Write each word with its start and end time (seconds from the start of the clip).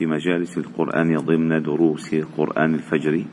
في 0.00 0.06
مجالس 0.06 0.58
القرآن 0.58 1.16
ضمن 1.16 1.62
دروس 1.62 2.14
قرآن 2.36 2.74
الفجر. 2.74 3.24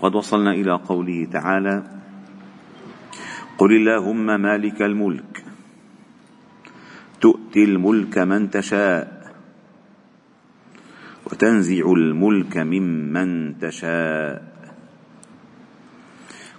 قد 0.00 0.14
وصلنا 0.14 0.52
إلى 0.56 0.72
قوله 0.72 1.24
تعالى 1.24 1.84
قل 3.58 3.72
اللهم 3.76 4.40
مالك 4.40 4.82
الملك 4.82 5.44
تؤتي 7.20 7.64
الملك 7.64 8.18
من 8.18 8.50
تشاء 8.50 9.32
وتنزع 11.26 11.92
الملك 11.92 12.56
ممن 12.56 13.58
تشاء 13.58 14.42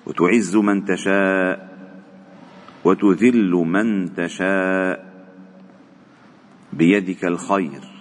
وتعز 0.05 0.55
من 0.55 0.85
تشاء 0.85 1.57
وتذل 2.85 3.51
من 3.51 4.13
تشاء 4.13 5.11
بيدك 6.73 7.25
الخير. 7.25 8.00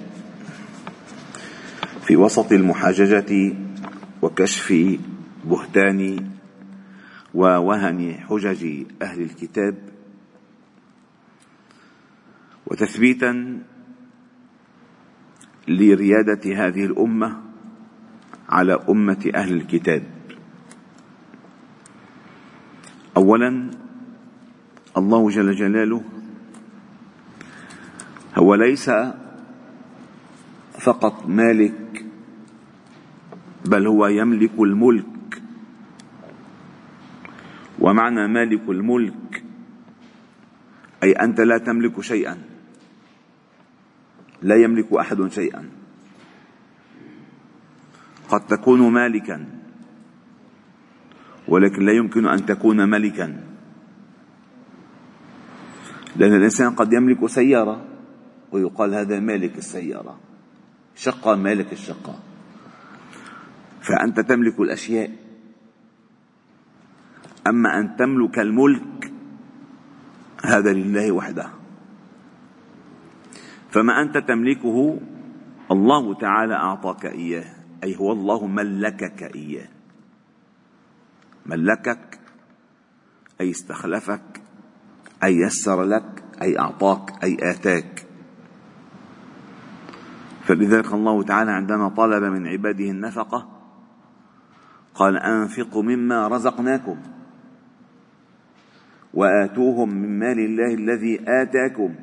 في 2.11 2.17
وسط 2.17 2.51
المحاججة 2.51 3.55
وكشف 4.21 4.97
بهتان 5.45 6.29
ووهن 7.33 8.13
حجج 8.29 8.83
أهل 9.01 9.21
الكتاب 9.21 9.75
وتثبيتا 12.67 13.59
لريادة 15.67 16.65
هذه 16.65 16.85
الأمة 16.85 17.41
على 18.49 18.79
أمة 18.89 19.31
أهل 19.35 19.53
الكتاب. 19.53 20.03
اولا 23.17 23.71
الله 24.97 25.29
جل 25.29 25.51
جلاله 25.55 26.03
هو 28.35 28.55
ليس 28.55 28.91
فقط 30.79 31.25
مالك 31.25 32.00
بل 33.71 33.87
هو 33.87 34.07
يملك 34.07 34.59
الملك. 34.59 35.41
ومعنى 37.79 38.27
مالك 38.27 38.69
الملك 38.69 39.43
أي 41.03 41.11
أنت 41.11 41.41
لا 41.41 41.57
تملك 41.57 42.01
شيئا. 42.01 42.37
لا 44.41 44.55
يملك 44.55 44.93
أحد 44.93 45.27
شيئا. 45.27 45.69
قد 48.29 48.47
تكون 48.47 48.91
مالكا 48.91 49.45
ولكن 51.47 51.85
لا 51.85 51.91
يمكن 51.91 52.25
أن 52.27 52.45
تكون 52.45 52.89
ملكا. 52.89 53.43
لأن 56.15 56.33
الإنسان 56.33 56.75
قد 56.75 56.93
يملك 56.93 57.25
سيارة 57.25 57.85
ويقال 58.51 58.93
هذا 58.93 59.19
مالك 59.19 59.57
السيارة. 59.57 60.19
شقة 60.95 61.35
مالك 61.35 61.73
الشقة 61.73 62.30
فأنت 63.81 64.19
تملك 64.19 64.59
الأشياء. 64.59 65.11
أما 67.47 67.79
أن 67.79 67.95
تملك 67.95 68.39
الملك 68.39 69.11
هذا 70.45 70.73
لله 70.73 71.11
وحده. 71.11 71.49
فما 73.69 74.01
أنت 74.01 74.17
تملكه 74.17 74.99
الله 75.71 76.13
تعالى 76.13 76.53
أعطاك 76.53 77.05
إياه. 77.05 77.55
أي 77.83 77.95
هو 77.95 78.11
الله 78.11 78.47
ملكك 78.47 79.35
إياه. 79.35 79.67
ملكك 81.45 82.19
أي 83.41 83.51
استخلفك 83.51 84.41
أي 85.23 85.35
يسر 85.35 85.83
لك 85.83 86.23
أي 86.41 86.59
أعطاك 86.59 87.23
أي 87.23 87.37
آتاك. 87.41 88.05
فلذلك 90.43 90.93
الله 90.93 91.23
تعالى 91.23 91.51
عندما 91.51 91.89
طلب 91.89 92.23
من 92.23 92.47
عباده 92.47 92.85
النفقة 92.85 93.60
قال 95.01 95.17
أنفقوا 95.17 95.83
مما 95.83 96.27
رزقناكم 96.27 96.97
وآتوهم 99.13 99.89
من 99.89 100.19
مال 100.19 100.39
الله 100.39 100.73
الذي 100.73 101.19
آتاكم 101.27 101.95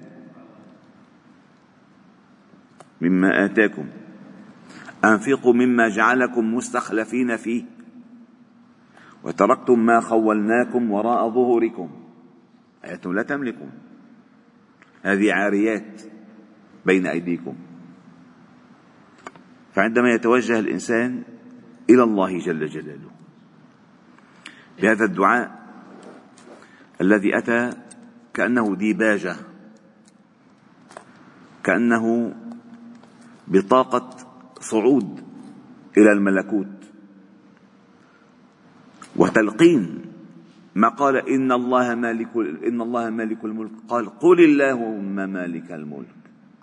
مما 3.01 3.45
آتاكم 3.45 3.87
أنفقوا 5.05 5.53
مما 5.53 5.89
جعلكم 5.89 6.55
مستخلفين 6.55 7.37
فيه 7.37 7.65
وتركتم 9.25 9.87
ما 9.87 10.01
خولناكم 10.01 10.91
وراء 10.91 11.31
ظهوركم 11.31 11.91
أنتم 12.85 13.13
لا 13.13 13.23
تملكون 13.23 13.73
هذه 15.03 15.33
عاريات 15.33 16.03
بين 16.87 17.07
أيديكم 17.07 17.55
فعندما 19.73 20.11
يتوجه 20.11 20.59
الإنسان 20.59 21.23
إلى 21.91 22.03
الله 22.03 22.39
جل 22.39 22.67
جلاله. 22.67 23.11
بهذا 24.83 25.05
الدعاء 25.05 25.59
الذي 27.01 27.39
أتى 27.39 27.73
كأنه 28.35 28.77
ديباجه 28.77 29.37
كأنه 31.65 32.35
بطاقة 33.49 34.11
صعود 34.61 35.25
إلى 35.99 36.13
الملكوت. 36.13 36.67
وتلقين 39.17 40.03
ما 40.75 40.89
قال 40.89 41.17
إن 41.17 41.53
الله 41.53 41.95
مالك 41.95 42.37
إن 42.67 42.81
الله 42.81 43.11
مالك 43.11 43.45
الملك. 43.45 43.71
قال 43.89 44.19
قل 44.19 44.45
اللهم 44.45 45.15
مالك 45.15 45.73
الملك. 45.73 46.17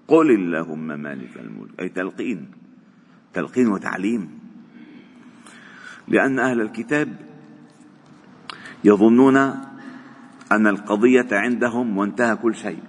قل 0.07 0.31
اللهم 0.31 0.87
مالك 0.87 1.37
الملك. 1.37 1.79
أي 1.79 1.89
تلقين 1.89 2.51
تلقين 3.33 3.67
وتعليم. 3.67 4.44
لأن 6.07 6.39
أهل 6.39 6.61
الكتاب 6.61 7.15
يظنون 8.83 9.37
أن 10.51 10.67
القضية 10.67 11.27
عندهم 11.31 11.97
وانتهى 11.97 12.35
كل 12.35 12.55
شيء 12.55 12.83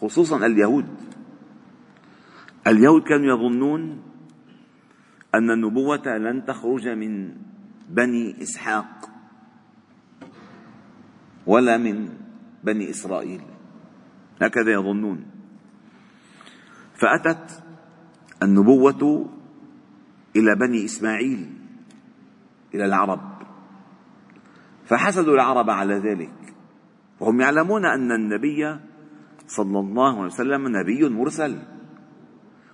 خصوصا 0.00 0.46
اليهود. 0.46 0.86
اليهود 2.66 3.02
كانوا 3.02 3.26
يظنون 3.26 4.02
أن 5.34 5.50
النبوة 5.50 6.16
لن 6.16 6.44
تخرج 6.44 6.88
من 6.88 7.34
بني 7.88 8.42
إسحاق 8.42 9.10
ولا 11.46 11.76
من 11.76 12.08
بني 12.64 12.90
إسرائيل. 12.90 13.40
هكذا 14.42 14.72
يظنون. 14.72 15.24
فأتت 16.94 17.62
النبوة 18.42 19.30
إلى 20.36 20.54
بني 20.54 20.84
إسماعيل. 20.84 21.57
إلى 22.74 22.84
العرب. 22.84 23.20
فحسدوا 24.84 25.34
العرب 25.34 25.70
على 25.70 25.94
ذلك. 25.94 26.54
وهم 27.20 27.40
يعلمون 27.40 27.84
أن 27.84 28.12
النبي 28.12 28.78
صلى 29.46 29.78
الله 29.78 30.16
عليه 30.16 30.26
وسلم 30.26 30.68
نبي 30.68 31.08
مرسل. 31.08 31.58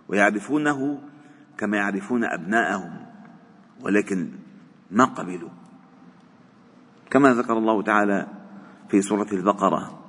ويعرفونه 0.09 1.01
كما 1.59 1.77
يعرفون 1.77 2.25
أبناءهم. 2.25 3.07
ولكن 3.81 4.31
ما 4.91 5.05
قبلوا. 5.05 5.51
كما 7.11 7.35
ذكر 7.35 7.59
الله 7.59 7.83
تعالى 7.83 8.27
في 8.89 9.03
سورة 9.03 9.29
البقرة. 9.33 10.01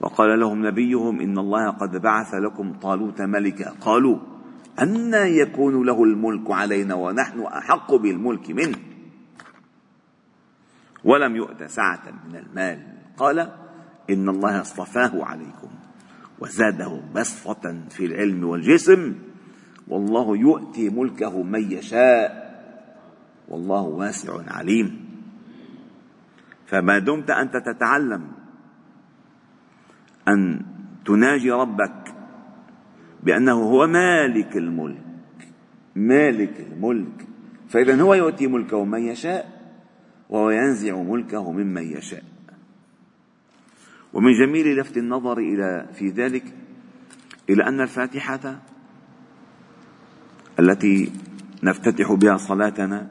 وقال 0.00 0.40
لهم 0.40 0.66
نبيهم 0.66 1.20
إن 1.20 1.38
الله 1.38 1.70
قد 1.70 1.96
بعث 1.96 2.34
لكم 2.34 2.72
طالوت 2.72 3.22
ملكا. 3.22 3.70
قالوا 3.80 4.18
أن 4.82 5.14
يكون 5.14 5.86
له 5.86 6.04
الملك 6.04 6.50
علينا 6.50 6.94
ونحن 6.94 7.40
أحق 7.40 7.94
بالملك 7.94 8.50
منه. 8.50 8.78
ولم 11.04 11.36
يؤت 11.36 11.62
سعة 11.62 12.02
من 12.28 12.36
المال. 12.36 12.86
قال 13.16 13.38
إن 14.10 14.28
الله 14.28 14.60
اصطفاه 14.60 15.24
عليكم 15.24 15.70
وزاده 16.38 17.02
بسطة 17.14 17.80
في 17.90 18.06
العلم 18.06 18.44
والجسم 18.44 19.14
والله 19.88 20.36
يؤتي 20.36 20.88
ملكه 20.88 21.42
من 21.42 21.72
يشاء 21.72 22.50
والله 23.48 23.82
واسع 23.82 24.32
عليم. 24.46 25.10
فما 26.66 26.98
دمت 26.98 27.30
أنت 27.30 27.56
تتعلم 27.56 28.32
أن 30.28 30.62
تناجي 31.04 31.50
ربك 31.50 31.99
بأنه 33.22 33.52
هو 33.52 33.86
مالك 33.86 34.56
الملك. 34.56 35.02
مالك 35.96 36.60
الملك. 36.60 37.26
فاذا 37.68 38.02
هو 38.02 38.14
يؤتي 38.14 38.46
ملكه 38.46 38.84
من 38.84 39.02
يشاء 39.02 39.60
وهو 40.28 40.50
ينزع 40.50 41.02
ملكه 41.02 41.52
ممن 41.52 41.82
يشاء. 41.82 42.24
ومن 44.12 44.32
جميل 44.32 44.76
لفت 44.80 44.96
النظر 44.96 45.38
إلى 45.38 45.88
في 45.94 46.08
ذلك 46.08 46.44
إلى 47.50 47.68
أن 47.68 47.80
الفاتحة 47.80 48.62
التي 50.58 51.12
نفتتح 51.62 52.12
بها 52.12 52.36
صلاتنا 52.36 53.10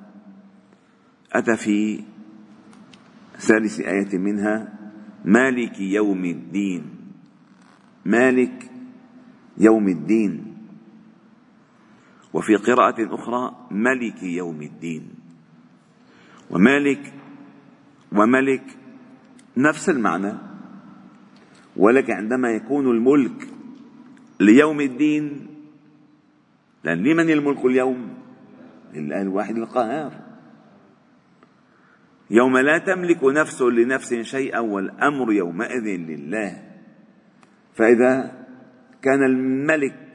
أتى 1.34 1.58
في 1.58 2.04
ثالث 3.40 3.80
آية 3.80 4.18
منها 4.18 4.74
مالك 5.26 5.80
يوم 5.80 6.26
الدين. 6.26 6.84
مالك 8.06 8.69
يوم 9.60 9.88
الدين. 9.88 10.58
وفي 12.34 12.56
قراءة 12.56 13.16
أخرى 13.16 13.68
ملك 13.72 14.24
يوم 14.24 14.62
الدين. 14.62 15.10
ومالك 16.50 17.14
وملك 18.12 18.64
نفس 19.58 19.90
المعنى. 19.90 20.34
ولكن 21.78 22.14
عندما 22.14 22.52
يكون 22.52 22.92
الملك 22.92 23.48
ليوم 24.40 24.82
الدين 24.82 25.48
لأن 26.84 27.04
لمن 27.04 27.30
الملك 27.30 27.66
اليوم؟ 27.66 28.14
لله 28.94 29.22
الواحد 29.22 29.58
القهار 29.58 30.12
يوم 32.30 32.58
لا 32.58 32.78
تملك 32.78 33.24
نفس 33.24 33.62
لنفس 33.62 34.14
شيئا 34.14 34.60
والأمر 34.60 35.34
يومئذ 35.34 35.86
لله. 35.86 36.64
فإذا 37.74 38.40
كان 39.02 39.24
الملك 39.24 40.10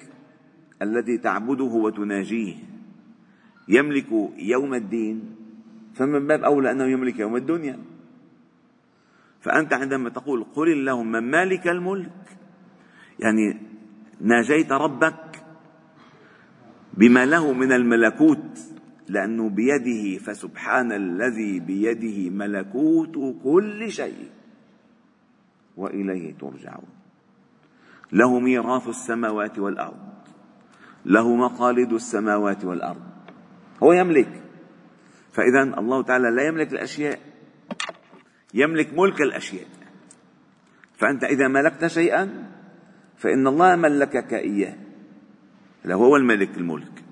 الذي 0.83 1.19
تعبده 1.19 1.65
وتناجيه 1.65 2.55
يملك 3.69 4.09
يوم 4.39 4.75
الدين 4.75 5.37
فمن 5.95 6.27
باب 6.27 6.45
أولى 6.45 6.71
أنه 6.71 6.85
يملك 6.85 7.19
يوم 7.19 7.37
الدنيا. 7.37 7.79
فأنت 9.41 9.73
عندما 9.73 10.11
تقول 10.11 10.45
قل 10.45 10.73
اللهم 10.73 11.13
مالك 11.13 11.69
الملك 11.69 12.39
يعني 13.21 13.61
ناجيت 14.21 14.73
ربك 14.73 15.45
بما 16.95 17.27
له 17.27 17.53
من 17.53 17.73
الملكوت 17.73 18.59
لأنه 19.09 19.49
بيده 19.49 20.19
فسبحان 20.19 20.93
الذي 20.93 21.61
بيده 21.61 22.31
ملكوت 22.31 23.15
كل 23.45 23.91
شيء 23.91 24.31
وإليه 25.77 26.35
ترجعون. 26.35 27.04
له 28.15 28.31
ميراث 28.39 28.89
السماوات 28.89 29.59
والأرض 29.59 30.15
له 31.05 31.37
مقاليد 31.37 31.93
السماوات 31.93 32.65
والأرض. 32.65 33.03
هو 33.83 33.93
يملك. 33.93 34.43
فإذا 35.33 35.63
الله 35.63 36.03
تعالى 36.03 36.31
لا 36.31 36.43
يملك 36.47 36.73
الأشياء 36.73 37.19
يملك 38.55 38.95
ملك 38.95 39.21
الأشياء. 39.21 39.67
فأنت 40.97 41.25
إذا 41.25 41.49
ملكت 41.49 41.87
شيئا 41.87 42.51
فإن 43.17 43.47
الله 43.47 43.77
ملكك 43.77 44.35
إياه. 44.35 44.77
هو 45.87 46.17
الملك 46.17 46.57
الملك. 46.57 47.05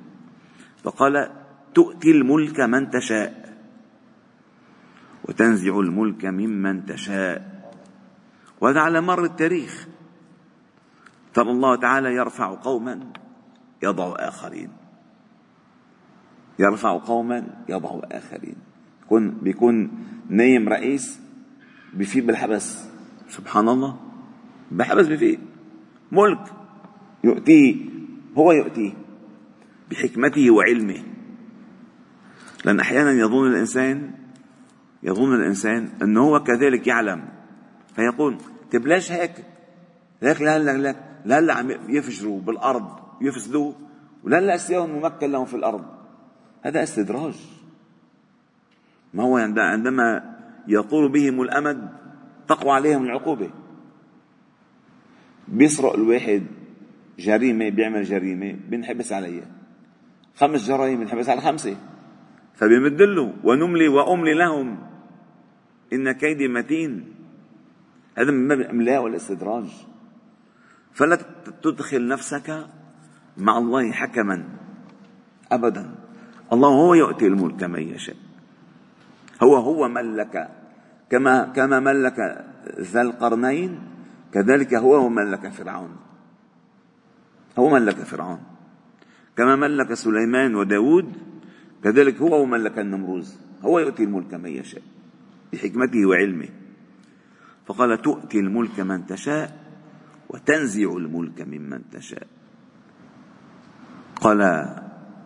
فقال 0.84 1.30
تؤتي 1.74 2.10
الملك 2.10 2.60
من 2.60 2.90
تشاء 2.90 3.58
وتنزع 5.24 5.80
الملك 5.80 6.24
ممن 6.24 6.86
تشاء. 6.86 7.62
وهذا 8.60 8.80
على 8.80 9.00
مر 9.00 9.24
التاريخ. 9.24 9.88
ترى 11.34 11.50
الله 11.50 11.76
تعالى 11.76 12.14
يرفع 12.14 12.54
قوما 12.54 13.00
يضع 13.82 14.14
آخرين. 14.18 14.68
يرفع 16.58 16.98
قوما 16.98 17.46
يضع 17.68 18.00
آخرين. 18.12 18.56
بيكون 19.00 19.30
بيكون 19.30 19.90
نايم 20.28 20.68
رئيس 20.68 21.20
بفيد 21.94 22.26
بالحبس. 22.26 22.88
سبحان 23.28 23.68
الله. 23.68 23.96
بحبس 24.70 25.06
بفيد 25.06 25.40
ملك 26.12 26.52
يؤتيه 27.24 27.76
هو 28.38 28.52
يؤتيه 28.52 28.92
بحكمته 29.90 30.50
وعلمه. 30.50 31.02
لأن 32.64 32.80
أحيانا 32.80 33.12
يظن 33.12 33.46
الإنسان 33.46 34.10
يظن 35.02 35.34
الإنسان 35.34 35.88
أنه 36.02 36.20
هو 36.20 36.42
كذلك 36.42 36.86
يعلم. 36.86 37.28
فيقول 37.96 38.38
طيب 38.72 38.86
ليش 38.86 39.12
هيك؟ 39.12 39.32
ليك 40.22 40.42
لهلا 40.42 40.78
لك 40.78 41.11
لهلا 41.24 41.54
عم 41.54 41.70
يفجروا 41.70 42.40
بالأرض 42.40 42.88
يفسدوا 43.20 43.72
ولهلا 44.24 44.54
السياهم 44.54 44.90
ممكن 44.90 45.32
لهم 45.32 45.44
في 45.44 45.54
الأرض. 45.54 45.84
هذا 46.62 46.82
استدراج. 46.82 47.34
ما 49.14 49.22
هو 49.22 49.36
عندما 49.56 50.36
يطول 50.68 51.12
بهم 51.12 51.42
الأمد 51.42 51.88
تقوى 52.48 52.72
عليهم 52.72 53.04
العقوبة. 53.04 53.50
بيسرق 55.48 55.94
الواحد 55.94 56.42
جريمة 57.18 57.68
بيعمل 57.68 58.04
جريمة 58.04 58.56
بنحبس 58.68 59.12
عليها. 59.12 59.46
خمس 60.36 60.68
جرائم 60.68 61.00
بنحبس 61.00 61.28
على 61.28 61.40
خمسة. 61.40 61.76
فبيمد 62.54 63.02
له 63.02 63.34
ونملي 63.44 63.88
وأملي 63.88 64.34
لهم. 64.34 64.78
إن 65.92 66.12
كيدي 66.12 66.48
متين. 66.48 67.14
هذا 68.18 68.30
من 68.30 68.48
باب 68.48 68.60
الإملاء 68.60 69.02
والاستدراج 69.02 69.86
فلا 70.94 71.18
تدخل 71.62 72.08
نفسك 72.08 72.66
مع 73.36 73.58
الله 73.58 73.92
حكما 73.92 74.44
أبدا. 75.52 75.94
الله 76.52 76.68
هو 76.68 76.94
يؤتي 76.94 77.26
الملك 77.26 77.64
من 77.64 77.82
يشاء. 77.82 78.16
هو 79.42 79.56
هو 79.56 79.88
ملك 79.88 80.48
كما 81.10 81.44
كما 81.44 81.80
ملك 81.80 82.46
ذا 82.80 83.02
القرنين 83.02 83.80
كذلك 84.32 84.74
هو 84.74 84.96
هو 84.96 85.08
ملك 85.08 85.48
فرعون. 85.48 85.96
هو 87.58 87.68
ملك 87.68 87.96
فرعون. 87.96 88.40
كما 89.36 89.56
ملك 89.56 89.94
سليمان 89.94 90.54
وداود 90.54 91.12
كذلك 91.84 92.16
هو 92.16 92.44
ملك 92.44 92.78
النمروز. 92.78 93.38
هو 93.62 93.78
يؤتي 93.78 94.04
الملك 94.04 94.34
من 94.34 94.50
يشاء 94.50 94.82
بحكمته 95.52 96.06
وعلمه. 96.06 96.48
فقال 97.66 98.02
تؤتي 98.02 98.40
الملك 98.40 98.80
من 98.80 99.06
تشاء 99.06 99.61
وتنزع 100.34 100.96
الملك 100.96 101.40
ممن 101.40 101.90
تشاء. 101.90 102.26
قال 104.20 104.40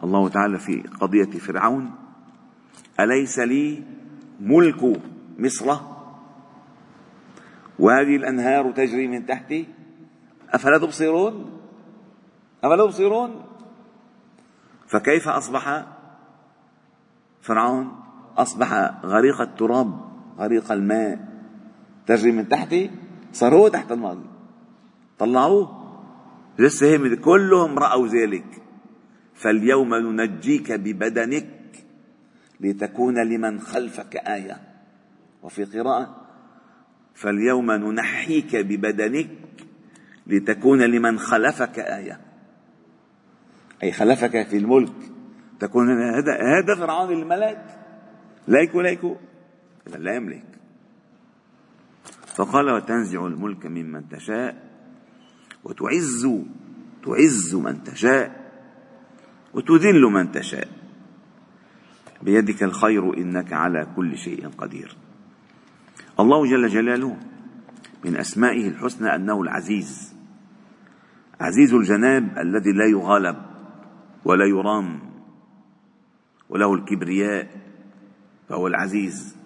الله 0.04 0.28
تعالى 0.28 0.58
في 0.58 0.82
قضية 1.00 1.30
فرعون 1.38 1.90
أليس 3.00 3.38
لي 3.38 3.82
ملك 4.40 5.02
مصر؟ 5.38 5.76
وهذه 7.78 8.16
الأنهار 8.16 8.72
تجري 8.72 9.08
من 9.08 9.26
تحتي؟ 9.26 9.68
أفلا 10.50 10.78
تبصرون؟ 10.78 11.60
أفلا 12.64 12.84
تبصرون؟ 12.84 13.44
فكيف 14.86 15.28
أصبح 15.28 15.86
فرعون؟ 17.42 17.92
أصبح 18.36 19.00
غريق 19.04 19.40
التراب 19.40 20.00
غريق 20.38 20.72
الماء 20.72 21.28
تجري 22.06 22.32
من 22.32 22.48
تحته 22.48 22.90
صار 23.32 23.54
هو 23.54 23.68
تحت 23.68 23.92
الماء. 23.92 24.35
طلعوه؟ 25.18 25.86
لسه 26.58 26.96
هم 26.96 27.14
كلهم 27.14 27.78
رأوا 27.78 28.08
ذلك. 28.08 28.62
فاليوم 29.34 29.94
ننجيك 29.94 30.72
ببدنك 30.72 31.46
لتكون 32.60 33.18
لمن 33.18 33.60
خلفك 33.60 34.16
آية. 34.16 34.60
وفي 35.42 35.64
قراءة 35.64 36.26
فاليوم 37.14 37.72
ننحيك 37.72 38.56
ببدنك 38.56 39.28
لتكون 40.26 40.82
لمن 40.82 41.18
خلفك 41.18 41.78
آية. 41.78 42.20
أي 43.82 43.92
خلفك 43.92 44.46
في 44.46 44.56
الملك. 44.56 44.92
تكون 45.60 46.02
هذا 46.02 46.32
هذا 46.32 46.74
فرعون 46.74 47.12
الملك. 47.12 47.78
ليكو 48.48 48.80
ليكو. 48.80 49.16
لا 49.98 50.14
يملك. 50.14 50.44
فقال 52.26 52.70
وتنزع 52.70 53.26
الملك 53.26 53.66
ممن 53.66 54.08
تشاء. 54.08 54.75
وتعز 55.66 56.28
تعز 57.04 57.54
من 57.54 57.84
تشاء 57.84 58.50
وتذل 59.54 60.02
من 60.02 60.32
تشاء. 60.32 60.68
بيدك 62.22 62.62
الخير 62.62 63.18
إنك 63.18 63.52
على 63.52 63.86
كل 63.96 64.18
شيء 64.18 64.48
قدير. 64.48 64.96
الله 66.20 66.50
جل 66.50 66.68
جلاله 66.68 67.16
من 68.04 68.16
أسمائه 68.16 68.68
الحسنى 68.68 69.14
أنه 69.14 69.42
العزيز 69.42 70.14
عزيز 71.40 71.74
الجناب 71.74 72.38
الذي 72.38 72.72
لا 72.72 72.86
يغالب 72.86 73.36
ولا 74.24 74.44
يرام 74.46 75.00
وله 76.48 76.74
الكبرياء 76.74 77.48
فهو 78.48 78.66
العزيز. 78.66 79.36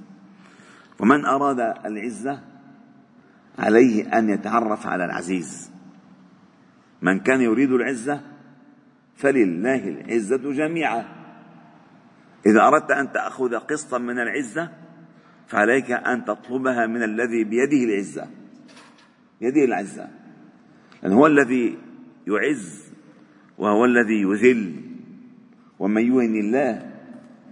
ومن 0.99 1.25
أراد 1.25 1.61
العزة 1.61 2.41
عليه 3.59 4.19
أن 4.19 4.29
يتعرف 4.29 4.87
على 4.87 5.05
العزيز. 5.05 5.71
من 7.03 7.21
كان 7.21 7.41
يريد 7.41 7.73
العزة 7.73 8.21
فلله 9.17 9.89
العزة 9.89 10.53
جميعا. 10.53 11.05
إذا 12.47 12.67
أردت 12.67 12.91
أن 12.91 13.13
تأخذ 13.13 13.55
قسطا 13.55 13.99
من 13.99 14.19
العزة 14.19 14.71
فعليك 15.47 15.91
أن 15.91 16.25
تطلبها 16.25 16.87
من 16.87 17.03
الذي 17.03 17.45
بيده 17.45 17.85
العزة. 17.85 18.27
بيده 19.41 19.65
العزة. 19.65 20.09
لأن 21.03 21.13
هو 21.13 21.27
الذي 21.27 21.79
يعز 22.27 22.93
وهو 23.59 23.85
الذي 23.85 24.23
يذل 24.23 24.75
ومن 25.79 26.03
يهن 26.03 26.37
الله 26.37 26.93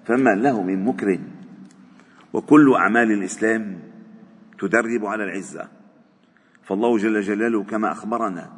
فما 0.04 0.30
له 0.30 0.62
من 0.62 0.84
مكرم 0.84 1.20
وكل 2.32 2.74
أعمال 2.74 3.12
الإسلام 3.12 3.78
تدرب 4.58 5.06
على 5.06 5.24
العزة. 5.24 5.68
فالله 6.62 6.98
جل 6.98 7.20
جلاله 7.20 7.64
كما 7.64 7.92
أخبرنا 7.92 8.52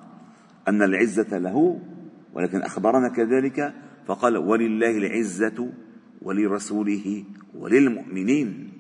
أن 0.69 0.83
العزة 0.83 1.39
له 1.39 1.81
ولكن 2.35 2.63
أخبرنا 2.63 3.09
كذلك 3.09 3.75
فقال 4.07 4.37
ولله 4.37 4.99
العزة 4.99 5.73
ولرسوله 6.23 7.25
وللمؤمنين 7.55 8.73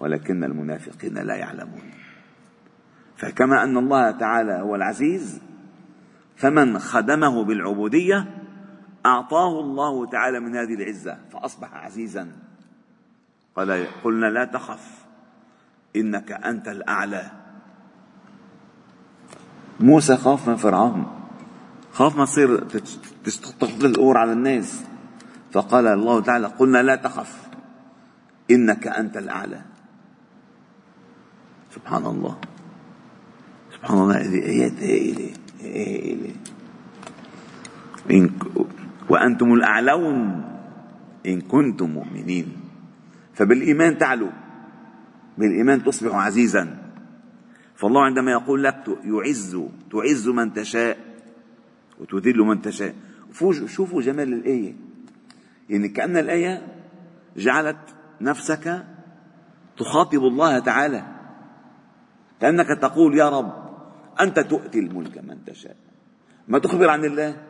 ولكن 0.00 0.44
المنافقين 0.44 1.18
لا 1.18 1.34
يعلمون. 1.34 1.90
فكما 3.16 3.64
أن 3.64 3.76
الله 3.76 4.10
تعالى 4.10 4.52
هو 4.52 4.74
العزيز 4.74 5.40
فمن 6.36 6.78
خدمه 6.78 7.44
بالعبودية 7.44 8.26
أعطاه 9.06 9.60
الله 9.60 10.06
تعالى 10.06 10.40
من 10.40 10.56
هذه 10.56 10.74
العزة 10.74 11.18
فأصبح 11.32 11.74
عزيزا. 11.74 12.32
قال 13.56 13.86
قلنا 14.04 14.26
لا 14.26 14.44
تخف 14.44 15.06
إنك 15.96 16.32
أنت 16.32 16.68
الأعلى. 16.68 17.45
موسى 19.80 20.16
خاف 20.16 20.48
من 20.48 20.56
فرعون. 20.56 21.06
خاف 21.92 22.16
ما 22.16 22.24
تصير 22.24 22.64
تسقط 23.24 23.84
الأور 23.84 24.18
على 24.18 24.32
الناس. 24.32 24.84
فقال 25.52 25.86
الله 25.86 26.20
تعالى 26.20 26.46
قلنا 26.46 26.82
لا 26.82 26.96
تخف. 26.96 27.48
إنك 28.50 28.86
أنت 28.86 29.16
الأعلى. 29.16 29.60
سبحان 31.74 32.06
الله. 32.06 32.36
سبحان 33.74 33.98
الله. 33.98 34.20
هذه 34.20 34.42
آيات 34.46 34.72
هائلة. 34.72 35.30
هائلة. 35.62 36.34
وأنتم 39.08 39.52
الأعلون. 39.52 40.44
إن 41.26 41.40
كنتم 41.40 41.90
مؤمنين. 41.90 42.52
فبالإيمان 43.34 43.98
تعلو. 43.98 44.30
بالإيمان 45.38 45.84
تصبح 45.84 46.14
عزيزا. 46.14 46.85
فالله 47.76 48.04
عندما 48.04 48.30
يقول 48.30 48.64
لك 48.64 48.84
يعز 49.04 49.58
تعز 49.92 50.28
من 50.28 50.52
تشاء 50.52 50.98
وتذل 52.00 52.38
من 52.38 52.62
تشاء. 52.62 52.94
شوفوا 53.66 54.02
جمال 54.02 54.32
الآية. 54.32 54.74
يعني 55.70 55.88
كأن 55.88 56.16
الآية 56.16 56.66
جعلت 57.36 57.76
نفسك 58.20 58.84
تخاطب 59.78 60.18
الله 60.18 60.58
تعالى. 60.58 61.02
كأنك 62.40 62.78
تقول 62.80 63.18
يا 63.18 63.28
رب 63.28 63.52
أنت 64.20 64.40
تؤتي 64.40 64.78
الملك 64.78 65.18
من 65.18 65.44
تشاء. 65.44 65.76
ما 66.48 66.58
تخبر 66.58 66.88
عن 66.88 67.04
الله؟ 67.04 67.42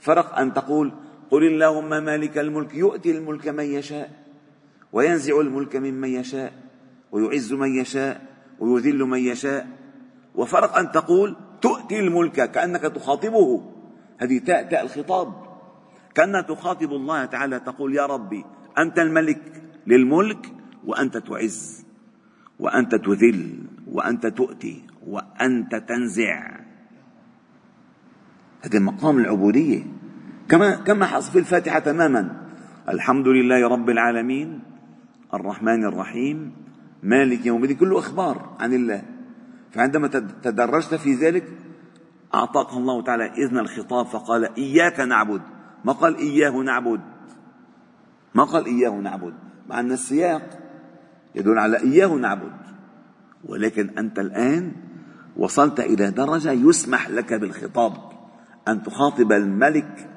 فرق 0.00 0.38
أن 0.38 0.54
تقول 0.54 0.92
قل 1.30 1.46
اللهم 1.46 2.04
مالك 2.04 2.38
الملك 2.38 2.74
يؤتي 2.74 3.18
الملك 3.18 3.48
من 3.48 3.64
يشاء 3.64 4.10
وينزع 4.92 5.40
الملك 5.40 5.76
ممن 5.76 6.08
يشاء 6.08 6.52
ويعز 7.12 7.52
من 7.52 7.80
يشاء. 7.80 8.27
ويذل 8.60 8.98
من 8.98 9.18
يشاء. 9.18 9.68
وفرق 10.34 10.78
أن 10.78 10.92
تقول 10.92 11.36
تؤتي 11.60 12.00
الملك 12.00 12.50
كأنك 12.50 12.82
تخاطبه. 12.82 13.72
هذه 14.18 14.38
تاء 14.38 14.62
تاء 14.62 14.84
الخطاب. 14.84 15.32
كأنك 16.14 16.48
تخاطب 16.48 16.92
الله 16.92 17.24
تعالى 17.24 17.60
تقول 17.60 17.94
يا 17.94 18.06
ربي 18.06 18.44
أنت 18.78 18.98
الملك 18.98 19.62
للملك 19.86 20.52
وأنت 20.86 21.16
تعز 21.16 21.86
وأنت 22.58 22.94
تذل 22.94 23.58
وأنت 23.92 24.26
تؤتي 24.26 24.82
وأنت 25.06 25.74
تنزع. 25.74 26.60
هذا 28.62 28.78
مقام 28.78 29.18
العبودية. 29.18 29.82
كما 30.48 30.76
كما 30.76 31.06
حصل 31.06 31.32
في 31.32 31.38
الفاتحة 31.38 31.78
تماما. 31.78 32.48
الحمد 32.88 33.28
لله 33.28 33.68
رب 33.68 33.90
العالمين. 33.90 34.60
الرحمن 35.34 35.84
الرحيم. 35.84 36.52
مالك 37.02 37.46
يوم 37.46 37.62
الدين 37.62 37.76
كله 37.76 37.98
إخبار 37.98 38.56
عن 38.60 38.74
الله. 38.74 39.02
فعندما 39.72 40.08
تدرجت 40.42 40.94
في 40.94 41.14
ذلك 41.14 41.44
أعطاك 42.34 42.72
الله 42.72 43.02
تعالى 43.02 43.24
إذن 43.24 43.58
الخطاب 43.58 44.06
فقال 44.06 44.54
إياك 44.56 45.00
نعبد. 45.00 45.42
ما 45.84 45.92
قال 45.92 46.16
إياه 46.16 46.50
نعبد 46.50 47.00
ما 48.34 48.44
قال 48.44 48.66
إياه 48.66 48.90
نعبد 48.90 49.34
مع 49.68 49.80
أن 49.80 49.92
السياق 49.92 50.58
يدل 51.34 51.58
على 51.58 51.78
إياه 51.78 52.14
نعبد. 52.14 52.52
ولكن 53.44 53.98
أنت 53.98 54.18
الآن 54.18 54.72
وصلت 55.36 55.80
إلى 55.80 56.10
درجة 56.10 56.52
يسمح 56.52 57.10
لك 57.10 57.34
بالخطاب. 57.34 57.92
أن 58.68 58.82
تخاطب 58.82 59.32
الملك 59.32 60.10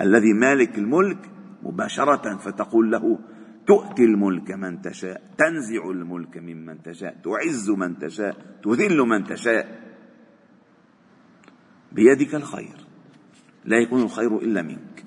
الذي 0.00 0.32
مالك 0.32 0.78
الملك 0.78 1.18
مباشرة 1.62 2.36
فتقول 2.36 2.90
له 2.90 3.18
تؤتي 3.66 4.04
الملك 4.04 4.50
من 4.50 4.82
تشاء 4.82 5.22
تنزع 5.38 5.90
الملك 5.90 6.36
ممن 6.36 6.82
تشاء 6.82 7.16
تعز 7.24 7.70
من 7.70 7.98
تشاء 7.98 8.36
تذل 8.64 8.98
من 8.98 9.24
تشاء. 9.24 9.84
بيدك 11.92 12.34
الخير 12.34 12.76
لا 13.64 13.76
يكون 13.78 14.02
الخير 14.02 14.38
إلا 14.38 14.62
منك. 14.62 15.04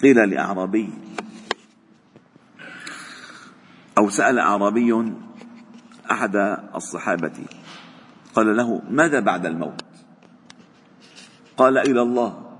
قيل 0.00 0.30
لأعرابي 0.30 0.90
أو 3.98 4.08
سأل 4.08 4.38
أعرابي 4.38 5.12
أحد 6.10 6.36
الصحابة 6.74 7.46
قال 8.34 8.56
له 8.56 8.82
ماذا 8.90 9.20
بعد 9.20 9.46
الموت؟ 9.46 9.84
قال 11.56 11.78
إلى 11.78 12.02
الله. 12.02 12.56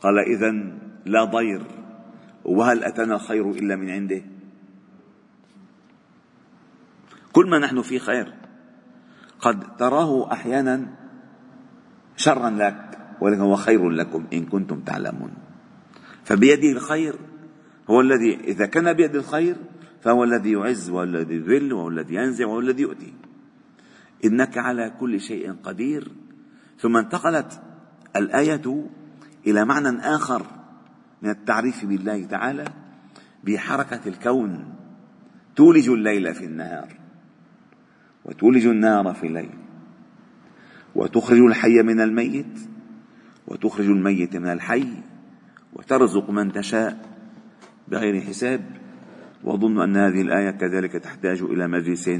قال 0.00 0.18
إذا 0.18 0.50
لا 1.04 1.24
ضير. 1.24 1.83
وهل 2.44 2.84
أتانا 2.84 3.14
الخير 3.14 3.50
إلا 3.50 3.76
من 3.76 3.90
عنده؟ 3.90 4.22
كل 7.32 7.50
ما 7.50 7.58
نحن 7.58 7.82
فيه 7.82 7.98
خير. 7.98 8.34
قد 9.40 9.76
تراه 9.76 10.32
أحيانا 10.32 10.86
شرا 12.16 12.50
لك 12.50 12.98
ولكن 13.20 13.40
هو 13.40 13.56
خير 13.56 13.90
لكم 13.90 14.26
إن 14.32 14.46
كنتم 14.46 14.80
تعلمون. 14.80 15.32
فبيده 16.24 16.72
الخير 16.72 17.16
هو 17.90 18.00
الذي 18.00 18.34
إذا 18.34 18.66
كان 18.66 18.92
بيد 18.92 19.16
الخير 19.16 19.56
فهو 20.02 20.24
الذي 20.24 20.52
يعز 20.52 20.90
وهو 20.90 21.02
الذي 21.02 21.34
يذل 21.34 21.72
وهو 21.72 21.88
الذي 21.88 22.14
ينزع 22.14 22.46
وهو 22.46 22.60
الذي 22.60 22.82
يؤتي. 22.82 23.14
إنك 24.24 24.58
على 24.58 24.92
كل 25.00 25.20
شيء 25.20 25.52
قدير. 25.52 26.12
ثم 26.78 26.96
انتقلت 26.96 27.62
الآية 28.16 28.90
إلى 29.46 29.64
معنى 29.64 29.98
آخر. 29.98 30.63
من 31.24 31.30
التعريف 31.30 31.84
بالله 31.84 32.24
تعالى 32.24 32.64
بحركة 33.44 34.00
الكون. 34.08 34.74
تولج 35.56 35.88
الليل 35.88 36.34
في 36.34 36.44
النهار 36.44 36.88
وتولج 38.24 38.66
النار 38.66 39.14
في 39.14 39.26
الليل 39.26 39.50
وتخرج 40.94 41.38
الحي 41.38 41.82
من 41.82 42.00
الميت 42.00 42.58
وتخرج 43.46 43.86
الميت 43.86 44.36
من 44.36 44.48
الحي 44.48 44.88
وترزق 45.72 46.30
من 46.30 46.52
تشاء 46.52 46.98
بغير 47.88 48.20
حساب. 48.20 48.64
وأظن 49.44 49.80
أن 49.80 49.96
هذه 49.96 50.22
الآية 50.22 50.50
كذلك 50.50 50.92
تحتاج 50.92 51.42
إلى 51.42 51.68
مجلس 51.68 52.10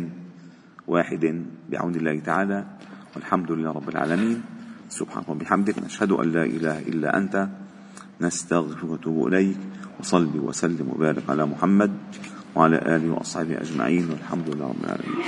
واحد 0.87 1.45
بعون 1.71 1.95
الله 1.95 2.21
تعالى. 2.21 2.65
والحمد 3.17 3.53
لله 3.53 3.71
رب 3.71 3.89
العالمين. 3.89 4.43
سبحانك 4.89 5.29
وبحمدك 5.29 5.79
نشهد 5.79 6.13
أن 6.13 6.33
لا 6.33 6.45
إله 6.45 6.79
إلا 6.79 7.17
أنت. 7.17 7.49
نستغفرك 8.21 8.85
ونتوب 8.85 9.27
إليك. 9.27 9.57
وصل 10.01 10.39
وسلم 10.39 10.89
وبارك 10.89 11.31
على 11.31 11.47
محمد 11.47 11.93
وعلى 12.55 12.77
آله 12.77 13.11
وأصحابه 13.11 13.61
أجمعين. 13.61 14.11
والحمد 14.11 14.55
لله 14.55 14.67
رب 14.67 14.85
العالمين. 14.85 15.25